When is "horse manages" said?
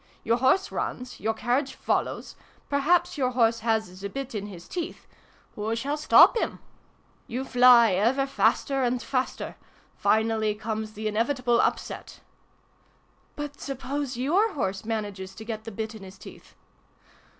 14.53-15.35